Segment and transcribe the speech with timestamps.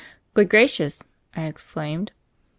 [0.33, 1.03] "Good gracious!"
[1.37, 2.11] I exclaimed.